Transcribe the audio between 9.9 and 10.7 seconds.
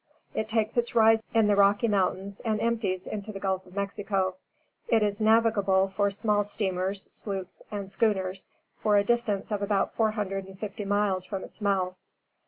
four hundred and